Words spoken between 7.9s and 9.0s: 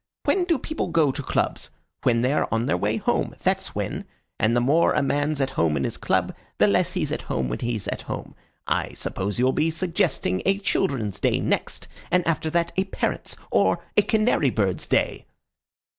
home. I